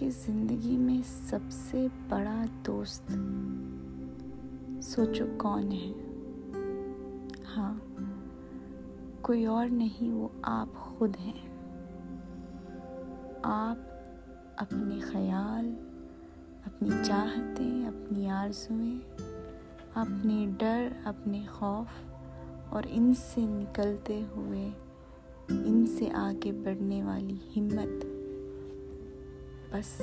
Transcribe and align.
आपके 0.00 0.10
ज़िंदगी 0.10 0.76
में 0.76 1.02
सबसे 1.02 1.88
बड़ा 1.88 2.44
दोस्त 2.66 3.06
सोचो 4.82 5.24
कौन 5.36 5.70
है? 5.70 5.88
हाँ 7.44 7.82
कोई 9.22 9.44
और 9.46 9.70
नहीं, 9.70 10.10
वो 10.10 10.30
आप 10.44 10.96
खुद 10.98 11.16
हैं। 11.16 11.34
आप 13.44 13.76
अपने 14.58 15.00
ख्याल, 15.00 15.66
अपनी 16.66 16.90
चाहतें, 17.04 17.86
अपनी 17.86 18.26
आरजुएँ, 18.26 18.98
अपने 19.96 20.46
डर, 20.46 20.96
अपने 21.06 21.44
खौफ 21.44 22.72
और 22.72 22.86
इनसे 22.86 23.46
निकलते 23.46 24.20
हुए 24.20 24.64
इनसे 25.50 26.08
आगे 26.08 26.52
बढ़ने 26.52 27.02
वाली 27.02 27.40
हिम्मत। 27.44 28.16
बस 29.72 29.98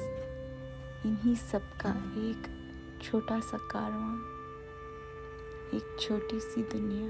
इन्हीं 1.05 1.35
सब 1.35 1.61
का 1.61 1.91
एक 2.17 2.47
छोटा 3.01 3.39
सा 3.39 3.57
कारवां, 3.71 4.17
एक 5.77 5.97
छोटी 5.99 6.39
सी 6.39 6.63
दुनिया। 6.63 7.09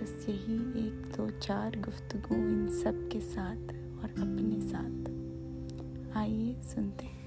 बस 0.00 0.26
यही 0.28 0.86
एक, 0.86 1.16
दो, 1.16 1.30
चार 1.30 1.80
गुफ्तगु 1.80 2.34
इन 2.34 2.68
सब 2.68 3.08
के 3.08 3.20
साथ 3.20 3.68
और 4.02 4.10
अपने 4.10 4.60
साथ। 4.60 5.12
आइए 6.16 6.62
सुनते 6.62 7.04
हैं। 7.04 7.22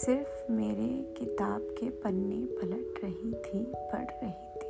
सिर्फ़ 0.00 0.52
मेरे 0.52 1.14
किताब 1.18 1.60
के 1.60 1.90
पन्ने 1.90 2.36
पलट 2.36 3.04
रही 3.04 3.32
थी, 3.32 3.72
पढ़ 3.76 4.06
रही 4.10 4.30
थी। 4.30 4.68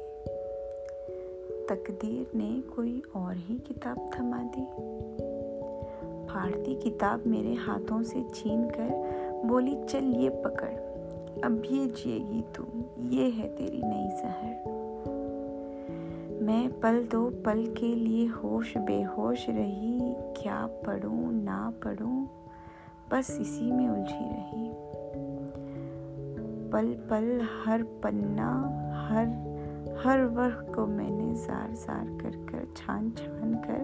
तकदीर 1.67 2.39
ने 2.39 2.61
कोई 2.61 3.03
और 3.17 3.37
ही 3.37 3.59
किताब 3.59 4.11
थमा 4.15 4.43
दी। 4.43 4.65
फाड़ती 6.27 6.75
किताब 6.75 7.23
मेरे 7.27 7.55
हाथों 7.55 8.03
से 8.03 8.25
छीन 8.35 8.71
कर 8.71 8.91
बोली, 9.47 9.85
चल 9.85 10.05
ये 10.05 10.29
पकड़, 10.29 10.75
अब 11.45 11.63
ये 11.71 11.87
जिएगी 11.87 12.45
तू 12.57 12.67
ये 13.09 13.31
है 13.31 13.49
तेरी 13.57 13.83
नई 13.85 14.11
सहर 14.11 14.81
मैं 16.43 16.81
पल 16.81 17.05
दो 17.05 17.31
पल 17.31 17.67
के 17.67 17.95
लिए 17.95 18.27
होश, 18.27 18.77
बेहोश 18.77 19.47
रही, 19.49 20.01
क्या 20.43 20.67
पढ़ूं, 20.67 21.33
ना 21.33 21.75
पढ़ूं। 21.85 22.40
बस 23.11 23.39
इसी 23.41 23.73
में 23.73 23.89
उलझी 23.89 24.25
रही। 24.25 24.71
पल 26.71 26.93
पल 27.11 27.47
हर 27.65 27.83
पन्ना, 27.83 28.51
हर 29.09 29.51
हर 30.05 30.25
वर्ष 30.25 30.75
को 30.75 30.87
मैंने 30.87 31.35
जार 31.35 31.71
जार 31.71 32.19
कर 32.23 32.31
कर, 32.31 32.67
छान 32.77 33.11
छान 33.11 33.55
कर, 33.55 33.81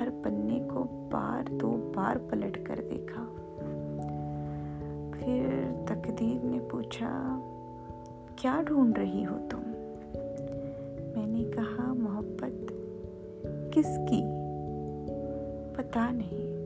हर 0.00 0.10
पन्ने 0.10 0.60
को 0.60 0.84
बार 0.84 1.48
दो 1.48 1.68
बार 1.68 2.18
पलट 2.18 2.66
कर 2.66 2.74
देखा। 2.74 3.24
फिर 5.18 5.48
तकदीर 5.88 6.42
ने 6.42 6.58
पूछा, 6.58 7.42
क्या 8.38 8.62
ढूंढ 8.62 8.98
रही 8.98 9.22
हो 9.22 9.36
तुम? 9.36 9.60
मैंने 11.16 11.44
कहा, 11.44 11.94
मोहब्बत 11.94 12.66
किसकी? 13.74 14.22
पता 15.76 16.10
नहीं। 16.10 16.59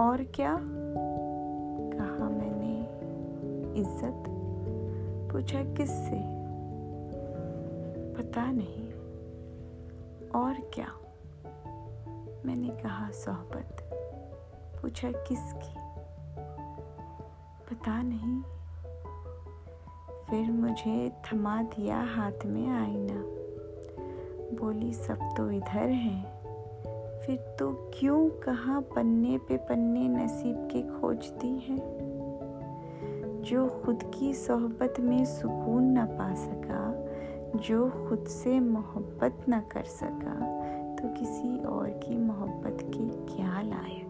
और 0.00 0.22
क्या 0.22 0.58
कहा 1.92 2.28
मैंने? 2.28 2.80
इज़्ज़त? 3.80 4.24
पूछा 5.32 5.64
किससे? 5.64 6.20
पता 8.16 8.52
नहीं। 8.52 8.88
और 10.30 10.70
क्या? 10.74 10.88
मैंने 12.46 12.68
कहा 12.68 13.10
सोहबत। 13.10 13.90
पूछा 14.82 15.12
किसकी? 15.12 15.74
पता 17.70 18.02
नहीं। 18.02 18.42
फिर 20.30 20.52
मुझे 20.52 21.12
थमा 21.26 21.62
दिया 21.62 22.00
हाथ 22.00 22.46
में 22.46 22.68
आईना। 22.68 23.22
बोली, 24.56 24.92
सब 24.92 25.18
तो 25.36 25.50
इधर 25.50 25.88
है। 25.88 26.37
फिर 27.28 27.56
तो 27.58 27.90
क्यों 27.94 28.30
कहाँ 28.30 28.80
पन्ने 28.80 29.38
पे 29.38 29.56
पन्ने 29.56 30.08
नसीब 30.08 30.68
के 30.72 30.82
खोजती 30.82 31.48
है? 31.58 31.76
जो 33.42 33.82
खुद 33.84 34.10
की 34.14 34.34
सोहबत 34.34 34.94
में 35.00 35.24
सुकून 35.24 35.98
न 35.98 36.06
पा 36.06 36.34
सका, 36.34 37.06
जो 37.58 38.08
खुद 38.08 38.24
से 38.28 38.60
मोहब्बत 38.60 39.44
न 39.48 39.60
कर 39.60 39.82
सका 39.82 40.34
तो 40.94 41.08
किसी 41.08 41.64
और 41.64 41.90
की 41.90 42.18
मोहब्बत 42.18 42.78
के 42.82 43.36
क्या 43.36 43.60
लायक? 43.62 44.08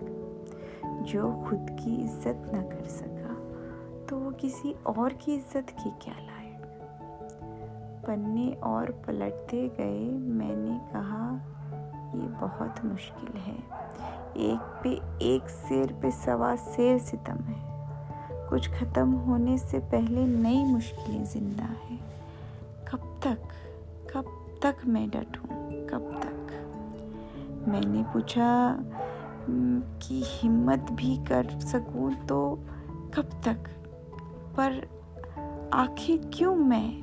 जो 1.03 1.33
खुद 1.33 1.67
की 1.71 1.97
इज़्ज़त 1.97 2.51
न 2.55 2.63
कर 2.63 2.87
सका 2.87 3.35
तो 4.07 4.17
वो 4.17 4.31
किसी 4.31 4.73
और 4.87 5.13
की 5.13 5.35
इज़्ज़त 5.35 5.71
की 5.71 5.91
क्या 5.91 6.15
लायक? 6.15 6.63
पन्ने 8.07 8.53
और 8.63 8.91
पलटते 8.91 9.69
गए 9.69 10.11
मैंने 10.11 10.79
कहा 10.93 11.55
ये 12.15 12.27
बहुत 12.29 12.85
मुश्किल 12.85 13.41
है। 13.41 13.57
एक 14.37 14.81
पे 14.83 14.91
एक 15.27 15.49
शेर 15.49 15.93
पे 15.93 16.11
सवा 16.11 16.57
शेर 16.57 16.99
सितम 16.99 17.43
है। 17.45 17.69
कुछ 18.49 18.69
ख़त्म 18.71 19.13
होने 19.13 19.59
से 19.59 19.79
पहले 19.79 20.27
नई 20.27 20.65
मुश्किलें 20.65 21.25
ज़िंदा 21.25 21.65
है। 21.65 21.97
कब 22.89 23.21
तक 23.25 23.39
कब 24.13 24.25
तक 24.63 24.77
मैं 24.87 25.09
डटूं, 25.11 25.49
कब 25.87 26.21
तक? 26.23 26.35
मैंने 27.69 28.03
पूछा 28.03 28.79
कि 30.03 30.23
हिम्मत 30.27 30.87
भी 30.93 31.17
कर 31.17 31.61
सकूँ 31.61 32.15
तो 32.27 32.59
कब 33.15 33.41
तक? 33.45 33.69
पर 34.57 34.89
आखिर 35.73 36.31
क्यों 36.35 36.55
मैं? 36.57 37.03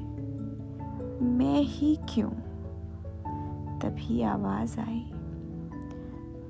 मैं 1.22 1.62
ही 1.62 1.98
क्यों? 2.10 2.30
तभी 3.81 4.22
आवाज़ 4.22 4.80
आई, 4.80 5.12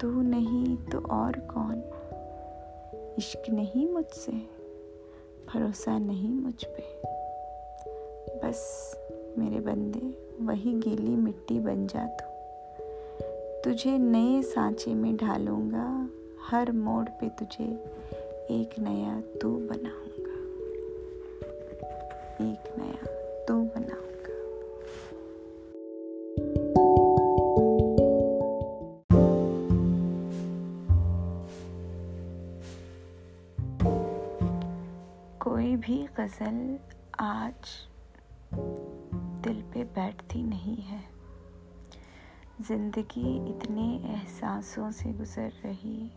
तू 0.01 0.21
नहीं 0.21 0.77
तो 0.77 0.99
और 0.99 1.39
कौन? 1.39 1.83
इश्क 3.17 3.49
नहीं 3.49 3.89
मुझसे, 3.89 4.31
भरोसा 5.53 5.97
नहीं 5.99 6.33
मुझ 6.33 6.63
पे। 6.63 6.83
बस 8.39 8.61
मेरे 9.37 9.59
बंदे, 9.59 10.35
वही 10.41 10.73
गीली 10.73 11.15
मिट्टी 11.15 11.59
बन 11.59 11.87
जा 11.87 12.05
तू। 12.07 12.35
तुझे 13.63 13.97
नए 13.97 14.41
सांचे 14.43 14.93
में 14.93 15.17
ढालूँगा, 15.17 16.09
हर 16.49 16.71
मोड़ 16.71 17.09
पे 17.09 17.29
तुझे 17.29 17.63
एक 18.51 18.79
नया 18.79 19.21
तू 19.41 19.49
बनाऊँगा। 19.49 20.35
एक 22.51 22.73
नया 22.77 23.05
तू 23.45 23.53
बनाऊँगा। 23.53 24.04
कोई 35.45 35.75
भी 35.75 35.97
गज़ल 36.17 36.79
आज 37.19 37.69
दिल 39.43 39.61
पे 39.73 39.83
बैठती 39.83 40.41
नहीं 40.43 40.75
है। 40.75 41.01
ज़िंदगी 42.61 43.35
इतने 43.49 43.83
एहसासों 44.13 44.89
से 44.91 45.11
गुज़र 45.13 45.51
रही, 45.65 46.09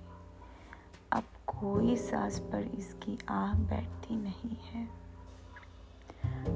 अब 1.13 1.25
कोई 1.47 1.97
सांस 1.97 2.39
पर 2.39 2.71
इसकी 2.79 3.19
आह 3.31 3.53
बैठती 3.55 4.17
नहीं 4.17 4.57
है। 4.65 4.85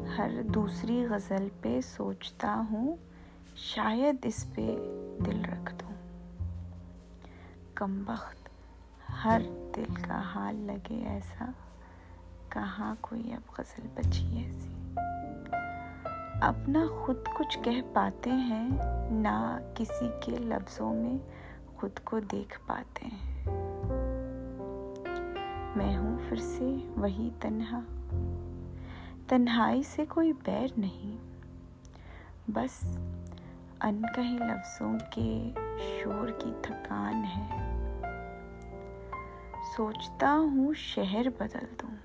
हर 0.09 0.43
दूसरी 0.43 1.01
गज़ल 1.05 1.49
पे 1.63 1.81
सोचता 1.83 2.53
हूँ, 2.71 2.99
शायद 3.57 4.27
इस 4.27 4.45
पे 4.45 4.67
दिल 5.25 5.43
रख 5.43 5.73
दूँ। 5.73 5.97
कम 7.77 8.01
वक्त 8.05 8.51
हर 9.09 9.43
दिल 9.75 9.95
का 9.97 10.21
हाल 10.21 10.57
लगे 10.57 11.03
ऐसा। 11.09 11.55
कहाँ 12.53 12.99
कोई 13.03 13.21
अब 13.21 13.43
गज़ल 13.61 13.89
बची 13.89 14.49
ऐसी? 14.49 14.69
अपना 16.43 17.05
खुद 17.05 17.25
कुछ 17.37 17.57
कह 17.57 17.83
पाते 17.83 18.31
हैं, 18.31 18.69
ना 19.11 19.61
किसी 19.77 20.09
के 20.09 20.39
लफ्ज़ों 20.39 20.95
में 20.95 21.21
खुद 21.79 21.99
को 21.99 22.21
देख 22.21 22.61
पाते 22.69 23.07
हैं। 23.07 23.45
मैं 25.77 25.97
हूँ 25.97 26.29
फिर 26.29 26.39
से 26.39 26.89
वही 26.89 27.31
तन्हा। 27.31 27.83
तन्हाई 29.29 29.83
से 29.83 30.07
कोई 30.07 30.33
बैर 30.33 30.73
नहीं। 30.79 31.19
बस 32.51 32.81
अनकहे 33.81 34.39
लफ्ज़ों 34.39 34.99
के 34.99 35.51
शोर 35.79 36.31
की 36.31 36.53
थकान 36.53 37.15
है। 37.15 37.73
सोचता 39.77 40.31
हूँ 40.31 40.75
शहर 40.75 41.29
बदल 41.29 41.67
दूँ। 41.81 42.02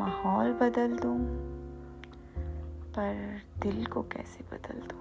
माहौल 0.00 0.52
बदल 0.52 0.96
दूँ, 0.96 1.18
पर 2.90 3.40
दिल 3.62 3.86
को 3.86 4.02
कैसे 4.02 4.44
बदल 4.52 4.78
दूँ? 4.80 5.00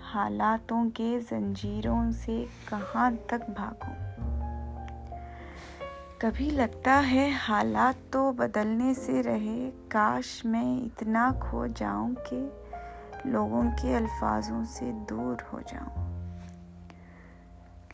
हालातों 0.00 0.90
के 0.90 1.20
जंजीरों 1.20 2.12
से 2.12 2.46
कहाँ 2.68 3.16
तक 3.30 3.50
भागूं? 3.50 3.94
कभी 6.22 6.50
लगता 6.50 6.94
है 6.94 7.30
हालात 7.30 7.96
तो 8.12 8.32
बदलने 8.32 8.94
से 8.94 9.20
रहे, 9.22 9.70
काश 9.70 10.46
मैं 10.46 10.82
इतना 10.82 11.32
खो 11.32 11.66
जाऊँ 11.66 12.14
कि 12.14 12.52
लोगों 13.30 13.64
के 13.64 13.94
अल्फाजों 13.94 14.64
से 14.64 14.92
दूर 14.92 15.42
हो 15.52 15.60
जाऊँ। 15.60 16.06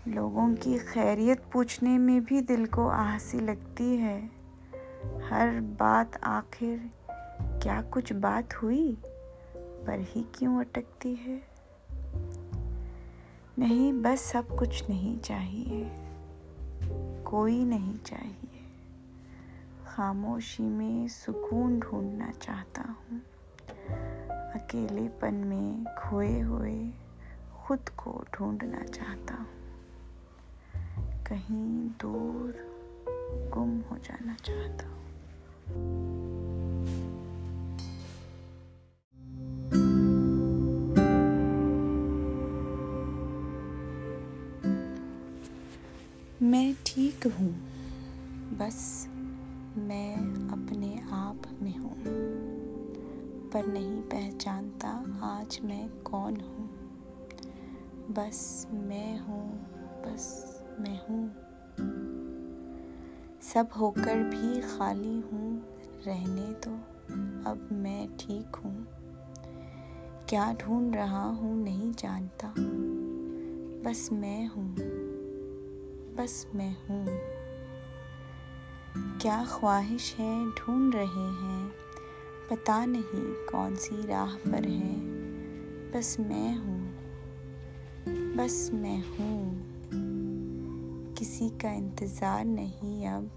लोगों 0.09 0.55
की 0.55 0.79
खैरियत 0.79 1.43
पूछने 1.53 1.99
में 1.99 2.25
भी 2.25 2.41
दिल 2.41 2.67
को 2.67 2.89
आहसी 2.89 3.41
लगती 3.41 3.97
है। 3.97 4.34
हर 5.25 5.61
बात 5.61 6.25
आखिर 6.25 6.91
क्या 7.63 7.83
कुछ 7.83 8.13
बात 8.13 8.55
हुई? 8.55 8.99
पर 9.57 10.01
ही 10.01 10.27
क्यों 10.35 10.61
अटकती 10.61 11.15
है? 11.15 11.43
नहीं, 13.59 14.03
बस 14.03 14.21
सब 14.21 14.59
कुछ 14.59 14.91
नहीं 14.91 15.21
चाहिए। 15.21 15.91
कोई 17.23 17.65
नहीं 17.65 17.99
चाहिए। 17.99 18.61
खामोशी 19.87 20.63
में 20.63 21.09
सुकून 21.09 21.81
ढूंढना 21.81 22.31
चाहता 22.31 22.83
हूँ। 22.83 23.23
अकेलेपन 24.53 25.35
में 25.35 25.85
खोए 25.85 26.41
हुए 26.41 26.91
खुद 27.67 27.89
को 27.89 28.25
ढूंढना 28.35 28.85
चाहता 28.85 29.35
हूँ। 29.35 29.49
कहीं 31.25 31.89
दूर 31.89 32.74
गुम 33.33 33.81
हो 33.81 33.97
जाना 33.97 34.35
चाहता 34.35 34.87
हूँ। 34.87 34.95
मैं 46.43 46.75
ठीक 46.87 47.27
हूँ। 47.27 47.75
बस 48.59 49.07
मैं 49.77 50.17
अपने 50.49 51.03
आप 51.13 51.43
में 51.63 51.79
हूँ। 51.79 51.95
पर 53.51 53.67
नहीं 53.67 54.03
पहचानता 54.03 54.89
आज 55.23 55.61
मैं 55.65 56.03
कौन 56.03 56.37
हूँ। 56.37 56.71
बस 58.11 58.67
मैं 58.73 59.19
हूँ, 59.19 59.51
बस 60.07 60.55
मैं 60.81 61.01
हूँ। 61.09 61.45
सब 63.45 63.69
होकर 63.81 64.17
भी 64.17 64.61
खाली 64.61 65.21
हूँ, 65.21 65.63
रहने 66.07 66.43
दो, 66.43 66.71
अब 67.51 67.69
मैं 67.73 68.17
ठीक 68.17 68.57
हूँ। 68.57 68.87
क्या 70.29 70.53
ढूंढ 70.53 70.95
रहा 70.97 71.25
हूँ 71.25 71.65
नहीं 71.65 71.93
जानता। 71.93 72.55
बस 73.91 74.09
मैं 74.13 74.47
हूँ, 74.47 74.75
बस 76.15 76.47
मैं 76.55 76.77
हूँ। 76.89 77.07
क्या 79.19 79.45
ख्वाहिश 79.45 80.15
है 80.19 80.51
ढूंढ 80.51 80.95
रहे 80.95 81.29
हैं, 81.43 81.69
पता 82.51 82.85
नहीं 82.87 83.35
कौन 83.53 83.75
सी 83.75 84.07
राह 84.07 84.35
पर 84.35 84.69
है। 84.69 84.95
बस 85.91 86.17
मैं 86.21 86.57
हूँ, 86.57 86.81
बस 88.37 88.71
मैं 88.75 88.99
हूँ। 89.09 89.74
किसी 91.25 91.49
का 91.49 91.71
इंतज़ार 91.73 92.45
नहीं 92.45 93.07
अब, 93.07 93.31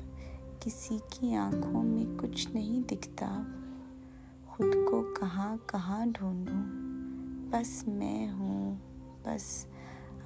किसी 0.63 0.99
की 0.99 1.35
आँखों 1.35 1.83
में 1.83 2.17
कुछ 2.17 2.53
नहीं 2.53 2.83
दिखता। 2.83 3.27
खुद 4.49 4.71
को 4.75 5.13
कहाँ 5.13 5.57
कहाँ 5.69 6.11
ढूंढूं? 6.11 6.61
बस 7.49 7.85
मैं 7.87 8.29
हूँ, 8.31 8.75
बस 9.27 9.67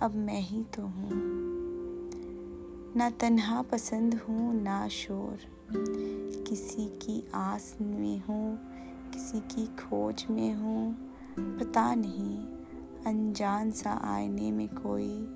अब 0.01 0.15
मैं 0.15 0.41
ही 0.41 0.63
तो 0.63 0.81
हूँ। 0.81 1.09
ना 2.95 3.09
तन्हा 3.09 3.61
पसंद 3.61 4.15
हूँ, 4.15 4.61
ना 4.61 4.87
शोर। 4.87 5.39
किसी 6.47 6.85
की 6.85 7.23
आस 7.35 7.77
में 7.81 8.21
हूँ, 8.21 8.59
किसी 9.13 9.39
की 9.39 9.65
खोज 9.65 10.25
में 10.29 10.53
हूँ, 10.53 11.11
पता 11.39 11.95
नहीं, 11.95 12.37
अनजान 13.05 13.71
सा 13.71 14.01
आईने 14.03 14.51
में 14.51 14.67
कोई 14.67 15.27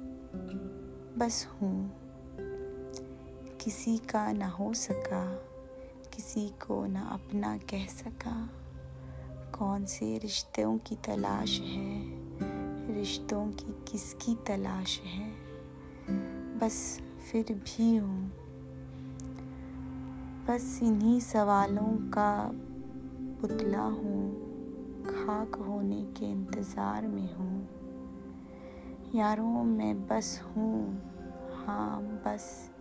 बस 1.18 1.48
हूँ। 1.62 2.05
किसी 3.66 3.98
का 3.98 4.32
ना 4.32 4.48
हो 4.48 4.74
सका, 4.74 5.36
किसी 6.14 6.50
को 6.50 6.86
ना 6.86 7.02
अपना 7.02 7.58
कह 7.58 7.86
सका। 7.86 8.50
कौन 9.60 9.86
से 9.86 10.18
रिश्तों 10.18 10.78
की 10.78 10.96
तलाश 10.96 11.60
है, 11.60 12.02
रिश्तों 12.96 13.52
की 13.52 13.86
किसकी 13.92 14.36
तलाश 14.36 15.00
है? 15.00 15.32
बस 16.58 17.02
फिर 17.32 17.46
भी 17.54 17.96
हूँ। 17.96 18.32
बस 20.48 20.80
इन्हीं 20.84 21.20
सवालों 21.20 22.12
का 22.12 22.52
पुतला 23.42 23.82
हूँ। 23.82 24.32
खाक 25.04 25.56
होने 25.56 26.02
के 26.02 26.26
इंतज़ार 26.26 27.08
में 27.08 27.36
हूँ। 27.36 27.70
यारों 29.16 29.64
मैं 29.64 30.08
बस 30.08 30.44
हूँ। 30.44 31.02
हाँ 31.66 32.02
बस 32.02 32.75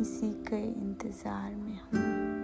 इसी 0.00 0.32
के 0.48 0.62
इंतज़ार 0.64 1.54
में 1.54 1.78
हूँ 1.84 2.37